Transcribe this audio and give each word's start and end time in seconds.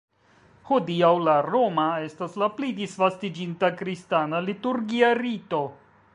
Hodiaŭ 0.69 1.11
la 1.25 1.35
roma 1.47 1.85
estas 2.05 2.39
la 2.45 2.49
pli 2.57 2.73
disvastiĝinta 2.81 3.71
kristana 3.83 4.43
liturgia 4.51 5.15
rito. 5.23 5.63